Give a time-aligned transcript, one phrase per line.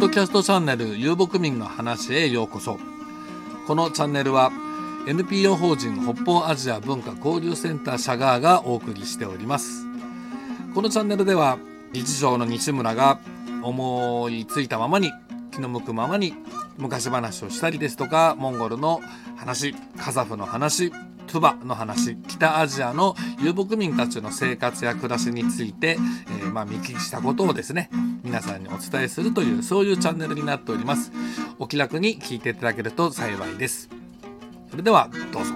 [0.00, 2.78] ッドキャストチャンネル遊牧民の話へようこそ。
[3.66, 4.50] このチャンネルは
[5.06, 9.84] NPO 法人北方アジア文化交流センターシャガーがお送りしております。
[10.74, 11.58] このチャンネルでは
[11.92, 13.20] 日常の西村が
[13.62, 15.12] 思いついたままに
[15.50, 16.32] 気の向くままに
[16.78, 19.02] 昔話をしたりですとかモンゴルの
[19.36, 20.92] 話カザフの話
[21.26, 25.98] トゥバの話北アジアの遊牧民たちの生活や暮らしについて、
[26.40, 27.90] えー、まあ、見聞きしたことをですね
[28.22, 31.10] 皆さんにお伝えするというそういうチャンネルになっております。
[31.58, 33.88] お気楽に聞いていただけると幸いです。
[34.70, 35.54] それではどうぞ。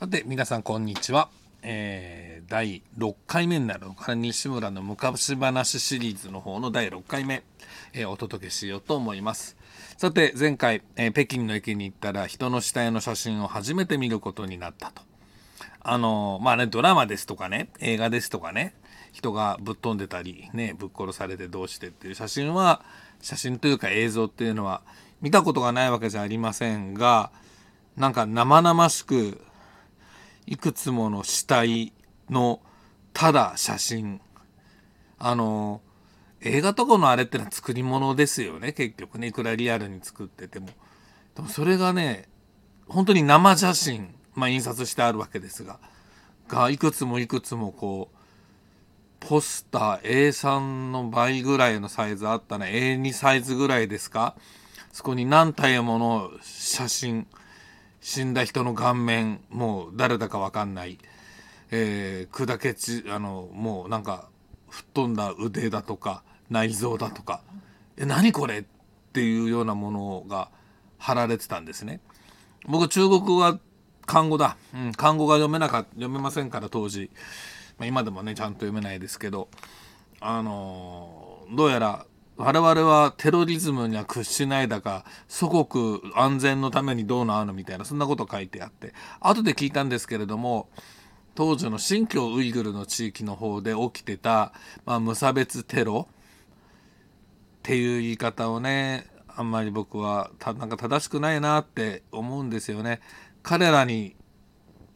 [0.00, 1.28] さて皆さんこんにちは、
[1.62, 7.42] えー、第6回目になるのか西村の昔話シリーズの方の第6回目、
[7.92, 9.54] えー、お届けしようと思います。
[9.98, 15.02] さて前回、えー、北京の駅に行ったら人の死体の写真を初めて見ることになったと。
[15.80, 18.74] あのまあねドラマですとかね映画ですとかね
[19.12, 22.82] 人がぶっ飛んでたりねぶっ殺されてどうしてっていう写真は
[23.20, 24.80] 写真というか映像っていうのは
[25.20, 27.30] 見たことがないわけじゃありませんが
[27.96, 29.38] なんか生々しく
[30.46, 31.92] いくつもの死体
[32.30, 32.60] の
[33.12, 34.20] ただ写真。
[35.18, 35.80] あの
[36.40, 38.72] 映画とかのあれってのは作り物ですよね。
[38.72, 39.28] 結局ね。
[39.28, 40.68] いくらリアルに作ってても。
[41.34, 42.28] でもそれがね
[42.86, 45.78] 本当に生写真まあ印刷してあるわけですが。
[46.48, 48.16] がいくつもいくつもこう
[49.20, 52.66] ポスター A3 の倍ぐらいのサイズあったね。
[52.66, 54.36] A2 サイズぐらいですか。
[54.92, 57.26] そこに何体もの写真
[58.00, 60.98] 死んだ人の顔面もう誰だか分かんない、
[61.70, 64.28] えー、砕けちあのもうなんか
[64.70, 67.42] 吹っ飛んだ腕だとか内臓だとか
[67.96, 68.64] え何これっ
[69.12, 70.50] ていうようなものが
[70.98, 72.00] 貼られてたんですね。
[72.66, 73.58] 僕中国語は
[74.06, 77.10] 漢語だ、うん、漢語が読めなか読めませんから当時、
[77.78, 79.48] まあ、今でもねちゃんと読めないですけど。
[80.20, 82.04] あのー、どうやら
[82.36, 88.94] 我々はテロリズムには屈しないだか祖国安全のためにどうのあのみたいなそんなこと書いてあって。
[89.20, 90.68] 後で聞いたんですけれども
[91.38, 94.52] 当時の新疆ウイグルの地域の方で起きてた、
[94.84, 102.98] まあ、無差別テロっていう言い方をねあんまり僕はなんか正しくないなって思うんですよね。
[103.44, 104.16] 彼らに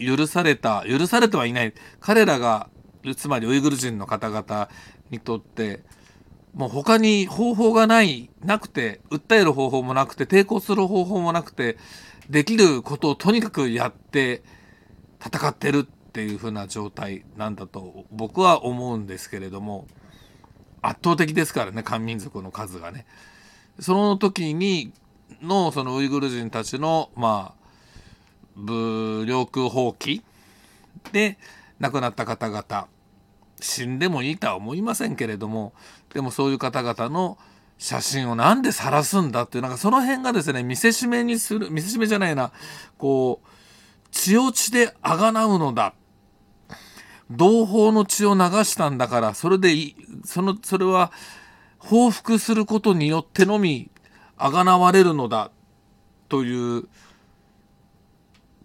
[0.00, 2.68] 許された許されてはいない彼らが
[3.16, 4.68] つまりウイグル人の方々
[5.12, 5.84] にとって
[6.54, 11.78] もう他に方法がないなくて訴える方法もなくて抵抗する方法もなくて
[12.28, 14.42] できることをとにかくやって
[15.24, 19.86] 戦ってるっっていう風な状態なんだと僕は思うんですけれども
[20.82, 23.06] 圧倒的ですからね漢民族の数がね。
[23.80, 24.92] その時に
[25.40, 27.62] のそのウイグル人たちのまあ
[28.56, 30.22] 武力放棄
[31.12, 31.38] で
[31.80, 32.88] 亡くなった方々
[33.58, 35.72] 死んでもいいとは思いませんけれども
[36.12, 37.38] でもそういう方々の
[37.78, 42.52] 写真をなんで晒すんだっていうなんかその辺がですね見せしめにする見せしめじゃないな
[42.98, 43.48] こう
[44.10, 45.94] 血を血であがなうのだ
[47.36, 49.96] 同胞の血を流したんだからそれでいい。
[50.24, 51.12] そのそれは
[51.78, 53.90] 報復することによってのみ
[54.36, 55.50] あがなわれるのだ
[56.28, 56.88] という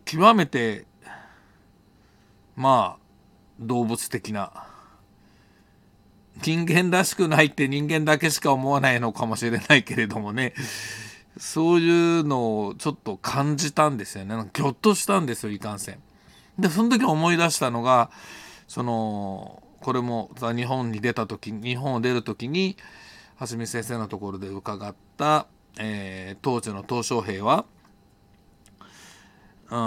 [0.05, 0.85] 極めて
[2.55, 3.07] まあ
[3.59, 4.51] 動物的な
[6.41, 10.53] 人間らしくないって人間だけしか思わないのかもしれないけれどもね。
[11.39, 14.49] そういうのをちょっと感じたんですよね。
[14.53, 15.99] ぎょっとしたんですよいかんせん。
[16.57, 18.09] でその時思い出したのが
[18.67, 22.77] そのこれも日本に出た時日本を出る時に
[23.49, 25.47] 橋見先生のところで伺った、
[25.79, 27.65] えー、当時の鄧小平は
[29.69, 29.77] うん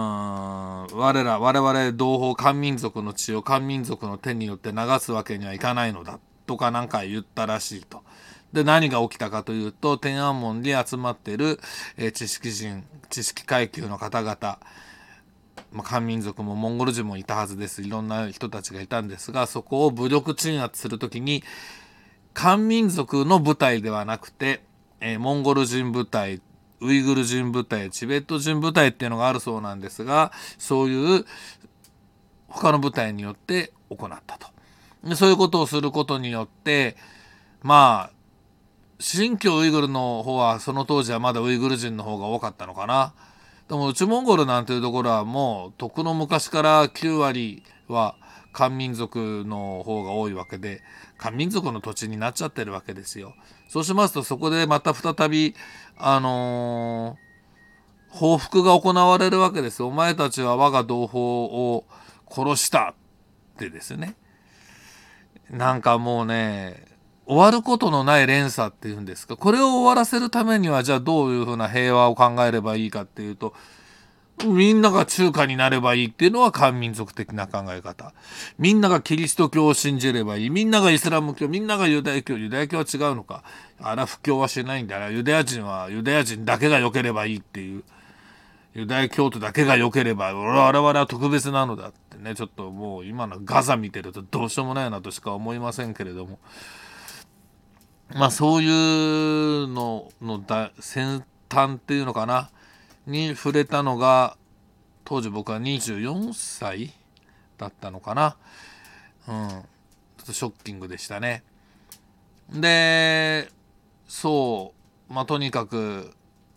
[0.98, 8.02] 我ら我々同胞漢民族の血を漢民族の手によって流すわけにはいかないのだとかなんか言ったらしいと。
[8.52, 11.60] で何が起きたかというと天安門に集まってる、
[11.96, 14.58] えー、知識人知識階級の方々
[15.72, 21.44] まあ、漢民族もモンゴル人もいたはずですいろんな人たちがいたんですがそこを武力鎮圧する時に
[22.34, 24.62] 漢民族の部隊ではなくて、
[25.00, 26.40] えー、モンゴル人部隊
[26.80, 31.26] ウイグル人部隊チベット人部隊っていうのがあるそうなんですがそういう
[32.48, 34.48] 他の部隊によって行ったと。
[35.04, 36.96] でそういうことをすることによって
[37.62, 38.20] まあ
[38.98, 43.14] 新疆ウイグルの方はその当時はまだウイグル人の方が多かったのかな。
[43.70, 48.16] でも内モンゴルなんていうところはもうとくの昔から9割は
[48.52, 50.82] 漢民族の方が多いわけで
[51.16, 53.32] 漢民族の土地になっちゃってるわけですよ。
[53.68, 55.54] そうしますとそこでまた再び
[55.96, 61.84] あのー、報復が行われるわけですお前たちは我が同胞を
[62.28, 62.96] 殺した
[63.54, 64.16] ってですね
[65.48, 66.89] なんかもうね
[67.30, 69.36] 終わることのない連鎖っていうんですか？
[69.36, 73.54] これを終わらせるためにはじゃあどういうふうな平和を考えればいいかっていうと
[74.44, 78.12] みんなが中華になればいいっていうのは漢民族的な考え方。
[78.58, 80.50] みんながキリスト教を信じればいい。
[80.50, 83.44] みんながイスラム教、みんながユダヤ教、ユダヤ教は違うのか？
[83.80, 85.10] あら、布教はしないんだな。
[85.10, 87.84] ユダヤ人はユダヤ人だけが良ければいいっていう。
[88.74, 96.38] ユダヤ教徒だけが良ければ、我々は特別なのだってね、ちょっともう今のガザ見てるとどうしようもないなとしか思いませんけれども。
[98.14, 102.50] まあそういうののだ先端っていうのかな？
[103.06, 104.36] に触れたのが
[105.04, 106.92] 当時僕は24歳
[107.58, 108.36] だったのかな？
[109.28, 109.48] うん。
[109.48, 109.58] ちょ
[110.24, 111.42] っとショッキングでしたね。
[112.52, 113.48] で
[114.06, 114.74] そ
[115.08, 115.12] う。
[115.12, 116.12] まあとにかく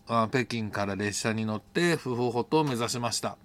[0.08, 3.38] あ北京から列車に乗って不法ホトを目指しました、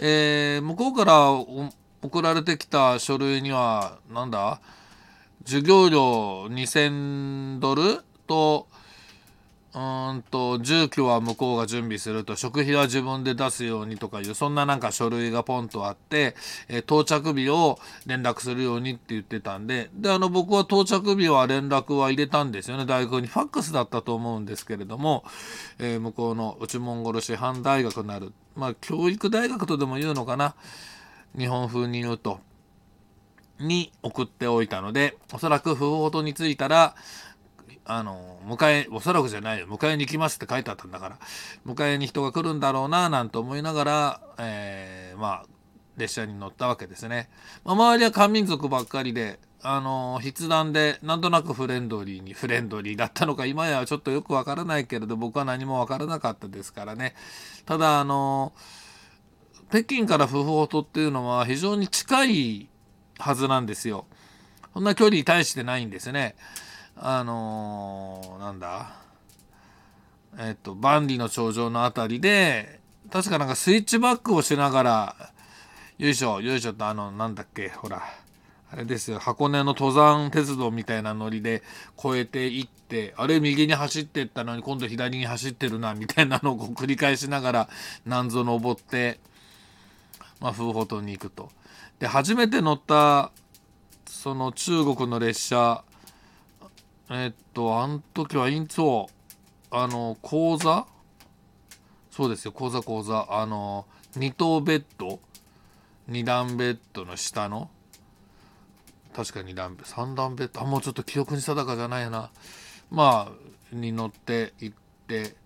[0.00, 4.60] えー、向こうから送られてきた書類にはなんだ？
[5.44, 8.66] 授業料2000ドルと
[9.74, 16.36] うんと住居は向こうが準備すると食費は自分で出すようにとかいうそんななんか書類がポンとあって、
[16.68, 22.86] えー、到着日を連絡するようにって言ってたんでであの僕は到着日は連絡は入れたんですよね。
[22.86, 25.24] 大学にファックスだったと思うんですけれども、
[25.80, 30.54] えー、向こうの内モンゴル師範大学なるまあ教育大学とでも言うのかな。
[31.36, 32.38] 日本風に言うと。
[33.60, 36.94] に送っておいたのでおそらく不法とに着いたら
[37.86, 39.66] あの迎えおそらくじゃないよ。
[39.66, 41.18] 迎えに行きますって書いてあったんだから。
[41.66, 45.46] 迎えに人が来るんだろうななんて思いながら、えー、まあ
[45.96, 47.28] 列車に乗ったわけですね、
[47.64, 57.14] まあ、周りは漢民族ばっかりであの筆談でなんとなくフレンドリーにフレンドリーだったのか今やはちょっとよくわからないけれど僕は何もわからなかったですからね。
[57.64, 58.52] ただあの
[59.70, 62.68] 北京から不法とっていうのは非常に近い
[63.18, 64.06] はずなんですよ。
[64.72, 66.34] そんな距離大してないんですね。
[66.96, 68.96] あのー、なんだ？
[70.38, 72.80] えっと万里の長城の辺りで
[73.12, 75.16] 確かなんかスイッチバックをしながら
[75.98, 78.02] よいしょよいしょとあのなんだっけほら
[78.72, 79.20] あれですよ。
[79.20, 81.62] 箱根の登山鉄道みたいなノリで
[81.96, 87.68] 越えていってあれ右に走ってったのに今度左に走ってるなみたいなのを繰り返しながら
[88.04, 89.20] なんぞ登って
[90.40, 91.50] まあ風法島に行くと。
[92.04, 93.32] で初めて乗った
[94.04, 95.84] その中国の列車
[97.10, 99.06] えっとあの時はインツォ
[99.70, 100.86] あの講座？
[102.10, 103.26] そうですよ講座講座。
[103.30, 103.86] あの
[104.18, 105.18] 2等ベッド
[106.10, 107.70] ？2段ベッドの下の？
[109.16, 110.60] 確か2段3段ベッド？
[110.60, 112.30] あもうちょっと記憶に定かじゃないな。
[112.90, 115.36] まあに乗って行って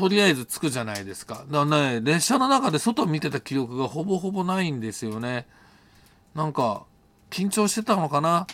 [0.00, 1.44] とりあえず着くじゃないですか。
[1.50, 5.46] だからね列車の中で外見てた記憶がほぼほぼないんですよね。
[6.34, 6.84] なんか
[7.28, 8.46] 緊張してたのかな？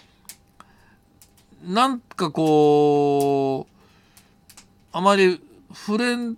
[1.64, 3.72] なんかこう
[4.92, 5.40] あまり
[5.72, 6.36] 触れん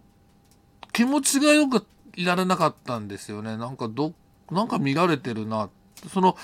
[0.93, 3.57] 気持ちがよくいられなかったんですよね。
[3.57, 4.13] なんかど
[4.51, 5.71] なんか見られてるな。
[6.13, 6.37] その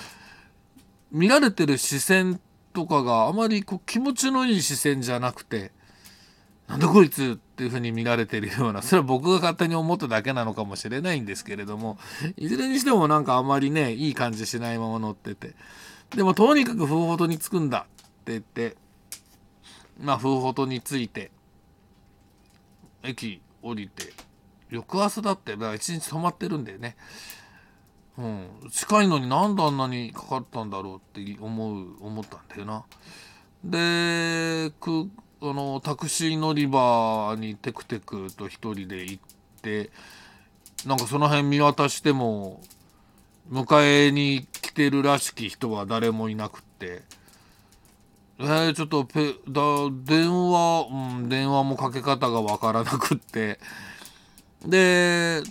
[1.11, 2.39] 見られてる視線
[2.73, 5.71] とかがあまりこう気持ちのいい視線じゃなくて
[6.67, 11.97] なんだこいつっていうふうに見られてるようなそれは僕が勝手に思っただけなのかもしれないんですけれども
[12.35, 15.53] いずれにしてもなんかあまりねいい感じしないまま乗ってて
[16.13, 18.75] でもとにかく不法に着くんだって言って
[20.01, 21.31] まあ風ほに着いて
[23.03, 24.11] 駅降りて
[24.69, 26.97] 翌朝だってだから一日泊まってるんだよね。
[28.17, 32.83] うん、近いのになんであんなにかかったんだろうって思う思ったんだよな。
[33.63, 34.71] で
[35.41, 39.23] あのタクシー乗り場にテクテクと一人で行っ
[39.61, 39.89] て
[40.85, 42.61] なんかその辺見渡しても
[43.51, 47.03] 迎えに来てるらしき人は誰もいなくって。
[48.37, 49.61] えー、ちょっとペだ
[50.03, 53.59] 電話、うん、電話もかけ方がわからなくって。
[54.65, 55.41] で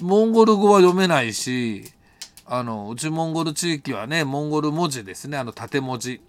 [0.00, 1.84] モンゴル語は読めないし
[2.44, 5.38] あのうちモンゴル地域はねモンゴル文字ですね。
[5.38, 6.20] あの縦文字。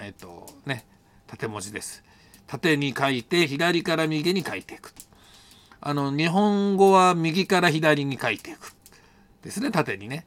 [0.00, 0.84] えっ、ー、とね。
[1.30, 2.02] 縦文字です。
[2.48, 4.92] 縦に書いて左から右に書いていく。
[5.80, 8.74] あの日本語は右から左に書いていく
[9.42, 9.70] ですね。
[9.70, 10.26] 縦にね。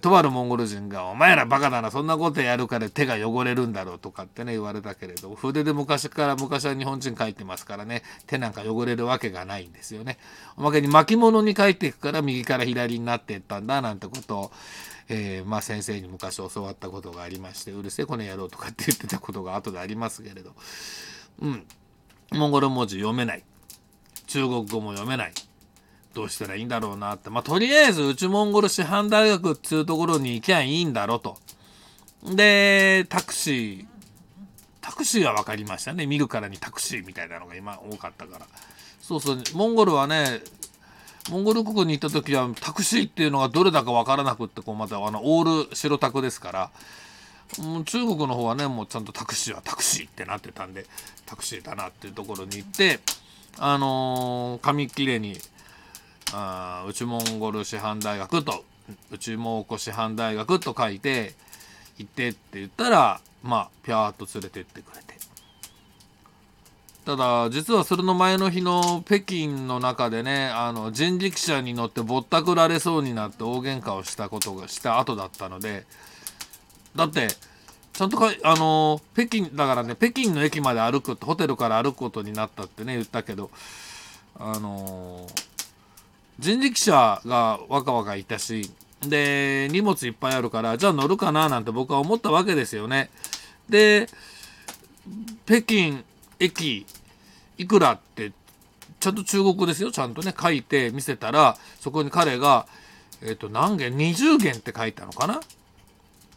[0.00, 8.02] とあるモンゴル人が「お前らバカだなそんなことやるから手が汚れるんだろう」とかってね言われたけれど筆で昔から昔は日本人書いてますからね。
[8.26, 10.18] 手なんか汚れるわけがないんですよね。
[10.56, 14.52] おまけに巻物に書いていくから右から左になっていったんだなんてことを、
[15.12, 20.52] えー、まあ先生に昔教わったことがありましてうるせえこの野郎とかって言ってたことが後でありますけれど
[21.40, 21.66] うん
[22.30, 23.42] モンゴル文字読めない
[24.28, 25.32] 中国語も読めない
[26.14, 27.30] どうしたらいいんだろうなって。
[27.30, 31.38] まあ、とりあえず、内モンゴル師範大学っていうところに行きゃいいんだろうと。
[32.34, 33.86] で、タクシー、
[34.80, 36.06] タクシーは分かりましたね。
[36.06, 38.46] 見るからにタクシーみたいなのが今多かったから。
[39.00, 40.40] そうそう、モンゴルはね、
[41.28, 46.70] モンゴル国に行った時はタクシーっていうのがどれだか分からなくってこうまたあのオール白タクですから
[47.58, 50.86] もう中国の方はねもうちゃんとタクシーはタクシーってなってたんで
[51.26, 53.00] タクシーだなっていうところに行って
[53.58, 55.36] あのー、紙切れに
[56.32, 58.64] あ内モンゴル師範大学と
[59.10, 61.34] 内蒙古師範大学と書いて
[61.98, 65.09] 行ってって言ったらまあピャーっと連れてってくれて。
[67.10, 75.86] ただ実はそれの前の日の北京の中でねあの人力車に乗ってぼったくられそうになって大喧嘩をしたことがした後だったので
[76.94, 77.26] だって
[77.92, 83.50] ちゃんとかあの北京だからね北京の駅まで歩くホテルから歩くことになったってね言ったけど
[84.38, 85.26] あの
[86.38, 93.10] 人力車がわかわかいたしで荷物いっぱいあるからじゃあ乗るかななんて僕は思ったわけですよね。
[93.68, 94.06] で
[95.44, 96.04] 北京
[96.38, 96.86] 駅
[97.60, 98.32] いくらって
[99.00, 102.66] ちゃんと中国ですよちゃんとね書いて見せたらそこに彼が、
[103.22, 105.40] えっ、と何元？20元って書いたのかな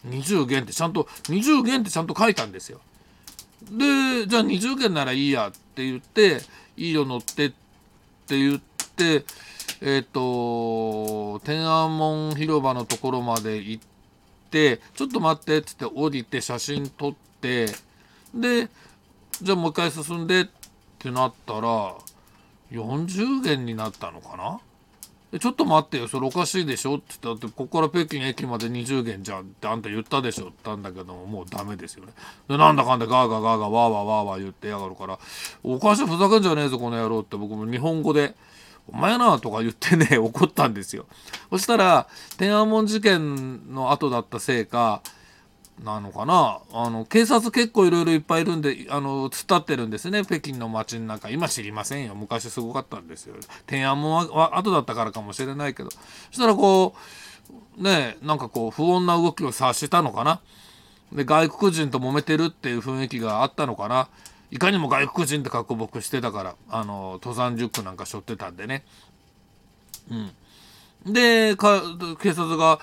[0.06, 2.82] ？20元ってちゃんと20元ってちゃんと書いたんですよ。
[3.72, 6.42] でじゃあ20元ならいいやって言って
[6.75, 7.50] いいよ乗ってっ
[8.27, 9.24] て言って
[9.80, 13.84] えっ、ー、と天安門広場のところまで行っ
[14.51, 17.68] てちょっと待ってっつって降りて写真撮って
[18.36, 18.68] で
[19.42, 20.62] じゃあもう一回進んでって
[21.03, 21.95] ってなったら
[22.72, 24.60] 40元になったのかな？
[25.39, 26.07] ちょっと待ってよ。
[26.07, 26.95] それおかしいでしょ？
[26.95, 32.13] って言ったってここから北京駅まで20元じゃんってあんた言ったでしょって言ったんだけどももうダメですよね。
[32.48, 35.19] でなんだかんだガーガーガーガーワーワーワーワー言ってやがるから
[35.63, 38.36] おかしいふざけんじゃねえぞこの野郎って僕も日本語で
[38.88, 41.05] 「お前な」とか言ってね 怒ったんですよ。
[41.50, 42.07] そしたら
[42.38, 45.01] 天安門事件の後だったせいか
[45.82, 46.60] なのかな。
[46.72, 50.24] あの警察結構いろいろいっぱいいるんであの伝っ立ってるんですね。
[50.24, 51.30] 北京の街の中。
[51.30, 52.15] 今知りませんよ。
[52.15, 53.36] 昔すごかったんですよ。
[53.65, 55.89] 天安門は後だったからかもしれないけど。
[55.92, 55.98] そ
[56.34, 56.96] したらこ
[57.80, 60.42] うねなんかこう不穏な動きを察したのかな。
[61.12, 64.10] で外国人と揉めてるっていう雰囲気があったのかな。
[64.51, 68.86] いかにも外国人って格好僕してたからあの登山塾なんか背負ってたんでね。
[70.12, 71.13] うん。
[71.13, 72.80] で警察が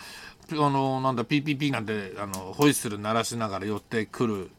[0.53, 4.51] あのなんだ PPP なんてあのホイッスル鳴らしながら寄ってくる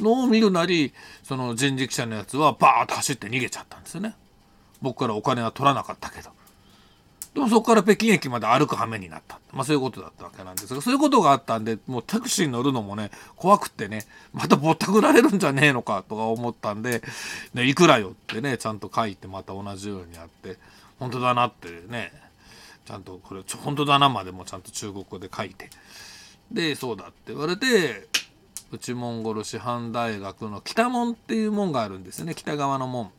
[0.00, 4.14] のを見るなりその人力車のやつはバーッと走って逃げちゃったんですよね。
[4.80, 6.30] 僕からお金は取らなかったけど。
[7.34, 9.38] でもそこから北京駅まで歩く羽目になった。
[9.52, 17.02] まあそういうことだったわけなんですがそういうことがあったんでもうタクシーに乗るのもね怖くてねまたぼったくられるんじゃねえのかとか思ったんで、
[17.54, 20.56] ね、いくらよってねちゃんと書いてまた同じようにやって
[20.98, 25.70] 本当だなってねゃんとこれ本当だなまでもちゃんと中国語で書いて
[26.50, 28.08] でそうだって言われて
[28.70, 33.10] 内モンゴル師範大学の北門っていう門があるんですね北側の門、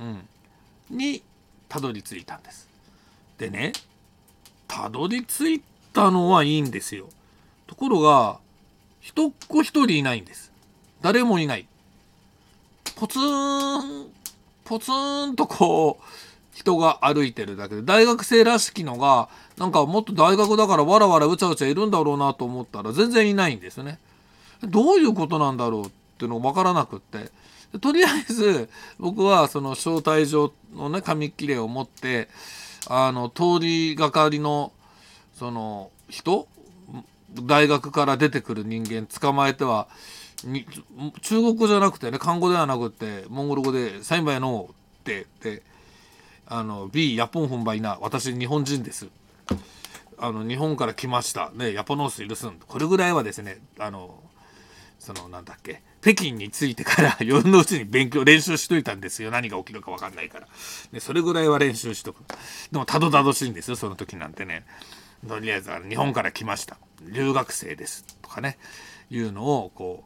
[0.00, 0.28] うん、
[0.90, 1.22] に
[1.68, 2.68] たどり着いたんです。
[3.38, 3.72] でね
[4.68, 5.62] たどり着い
[5.92, 7.08] たのはいいんですよ。
[7.66, 8.38] ところが
[9.00, 10.52] 人っ子一人いないんです。
[11.00, 11.66] 誰もいない。
[12.96, 14.10] ポツン
[14.64, 16.04] ポツンとこう
[16.52, 23.98] 人が歩いてるだけで大学生らしきのがなんかもっと大学だからわらわらうちゃうちゃいるんだろうなと思ったら全然いないんですね。
[24.62, 27.30] どういうことなんだろうっていうのが分からなくって
[27.80, 28.68] とりあえず
[28.98, 32.28] 僕はその招待状のね紙切れを持って
[32.86, 34.72] あの通りがかりの
[35.34, 36.46] その人
[37.32, 39.88] 大学から出てくる人間捕まえては
[41.22, 45.62] 中国語じゃなくてね漢語ではなくてモンゴル語で「サインバイノー」ってって
[46.46, 49.08] あの B ヤポン本場いな私日本人です。
[50.18, 51.50] あの日本から来ました。
[51.54, 52.58] ねヤポノースいるすん。
[52.66, 54.22] これぐらいはですねあの
[54.98, 59.30] そのなんだっけ北京に着いてから 夜のうちに勉強練習しといたんですよ。
[59.30, 60.48] 何が起きるか分かんないから。
[60.92, 62.22] でそれぐらいは練習しとく。
[62.70, 64.64] でもたどたどしいんですよその時なんてね。
[65.26, 66.76] とりあえず日本から来ました。
[67.02, 68.04] 留学生です。
[68.22, 68.58] とかね。
[69.10, 70.04] いうのをこ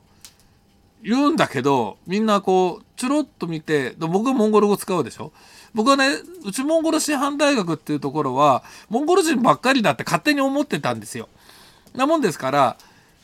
[1.02, 5.33] う言うんだけどみんなこうちょろっと見て僕はモンゴル語使うでしょ？
[5.76, 6.09] 僕はね
[6.47, 11.28] うちモンゴル師範大学っていうところはモンゴル人ばっかりだって勝手に思ってたんですよ。
[11.95, 12.76] なもんですから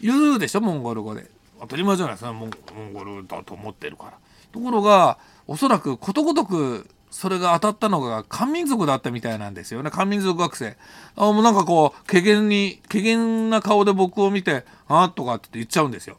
[0.02, 1.30] 言うでしょモンゴル語で。
[1.60, 2.50] 当たり前じゃないですかモン
[2.92, 4.12] ゴルだと思ってるから。
[4.52, 5.16] ところが
[5.48, 10.76] おそらくことごとくそれが当たったのが漢民族だったみたいなんですよね漢民族学生
[11.16, 16.18] あもうなんかこう怪げに怪げな顔で僕を見て「あとかって言っちゃうんですよ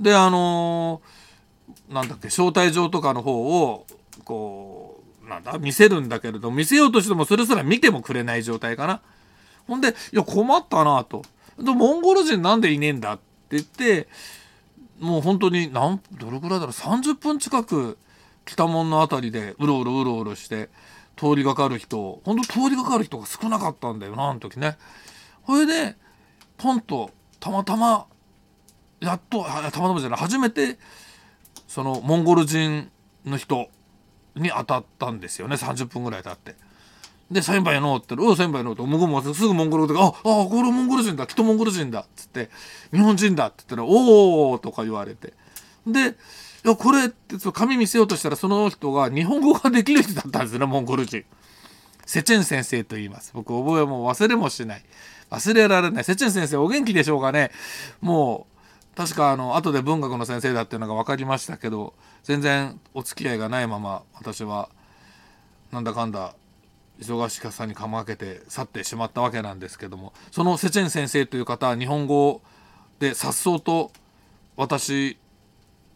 [0.00, 3.86] であのー、なんだっけ招待状とかの方を
[4.24, 4.89] こう
[5.30, 5.56] なんだ？
[5.58, 9.00] 見せるんだけれど見せようとしてもそれすら見てもくれない状態かな。
[9.66, 11.22] ほんでいや困ったなと。
[11.58, 13.22] でモンゴル人なんでいねえんだって
[13.56, 14.08] 言って
[14.98, 17.96] もう本当になんどれぐらいだろう？30分近く
[18.44, 20.68] 北門の辺りでうろうろうろうろして
[21.16, 24.76] 通りがかる人ほんと通りがかる人が少なかったんだよなあの時ね。
[25.46, 25.96] それで
[26.58, 28.06] ポンとたまたま
[29.00, 30.78] やっとたまたまじゃない初めて
[31.66, 32.90] そのモンゴル人
[33.24, 33.68] の人
[34.36, 36.54] に当たったんですよね30分ぐらい経って。
[37.30, 42.50] で、先輩のってお先輩のって、向こうもすぐモンゴル語で、あ、あ、これモンゴル人だ、きっとモンゴル人だ、っつって、
[42.92, 45.32] 日本人だって言ったら、おーとか言われて。
[45.86, 46.00] で、
[46.64, 51.24] いや、これって、紙見せようとしたら、その人が日本語ができる人だったんですね、モンゴル人。
[52.04, 53.30] セチェン先生と言います。
[53.32, 54.82] 僕、覚えも忘れもしない。
[55.30, 56.04] 忘れられない。
[56.04, 57.52] セチェン先生、お元気でしょうかね。
[58.00, 58.49] もう、
[59.00, 64.68] 確か、あの、後で文学の先生だっていうのが分かりましたけど、全然お付き合いがないまま、私は、
[65.72, 66.34] なんだかんだ
[67.00, 72.42] 忙しさにかまけて去ってしまったわけなんですけどもそのセチェン先生という方は日本語
[72.98, 73.92] でさっそうと
[74.56, 75.16] 私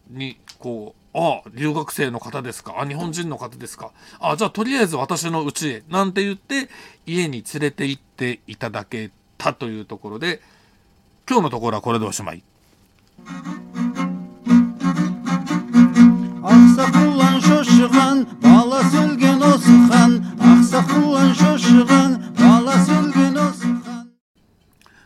[0.09, 6.71] にこう「ああ留学生の方ですかあ日本人の方ですかあじゃあとりあえず私の家へ」なんて言って
[7.05, 10.41] 家に連れて行っていただけたというところで
[11.29, 12.45] 今日のところはこれでおしまい。
[16.44, 24.10] Аксакулан шошыған баласы өлген осы хан Аксакулан шошыған баласы өлген осы хан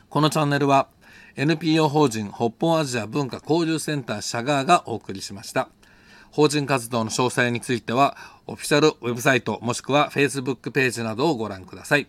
[0.10, 0.90] このチャンネルは
[1.36, 5.70] NPO 法人北方アジア文化交流センターシャガーがお送りしました
[6.30, 12.08] 法人活動の詳細についてはオフィシャルウェブサイトもしくは Facebook ページなどをご覧ください